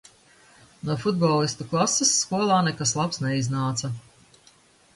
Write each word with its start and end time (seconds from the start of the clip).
No 0.89 0.95
futbolistu 1.01 1.67
klases 1.73 2.15
skolā 2.23 2.57
nekas 2.69 2.97
labs 3.01 3.21
neiznāca. 3.27 3.93